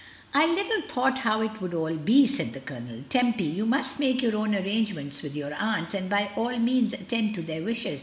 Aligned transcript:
"I 0.33 0.47
little 0.47 0.81
thought 0.89 1.19
how 1.19 1.41
it 1.41 1.61
would 1.61 1.75
all 1.75 1.93
be," 1.95 2.25
said 2.25 2.53
the 2.53 2.59
Colonel. 2.59 3.03
"Tempy, 3.07 3.43
you 3.43 3.67
must 3.67 3.99
make 3.99 4.23
your 4.23 4.35
own 4.35 4.55
arrange 4.55 4.95
ments 4.95 5.21
with 5.21 5.35
your 5.35 5.53
aunts, 5.53 5.93
and 5.93 6.09
by 6.09 6.31
all 6.35 6.57
means 6.57 6.93
attend 6.93 7.35
to 7.35 7.43
their 7.43 7.61
wishes. 7.61 7.99